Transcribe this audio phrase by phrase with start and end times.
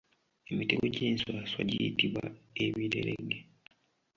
[0.51, 2.23] Emitego gy'enswaswa giyitibwa
[2.65, 3.37] ebirerege.